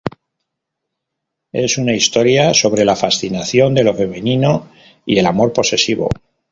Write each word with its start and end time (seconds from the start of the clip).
Es 1.51 1.77
una 1.77 1.93
historia 1.93 2.55
sobre 2.55 2.85
la 2.85 2.95
fascinación 2.95 3.75
de 3.75 3.83
lo 3.83 3.93
femenino 3.93 4.67
y 5.05 5.19
el 5.19 5.27
amor 5.27 5.53
posesivo. 5.53 6.09